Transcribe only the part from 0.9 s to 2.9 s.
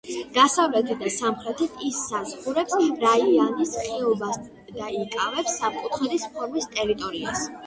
და სამხრეთით ის საზღვრავს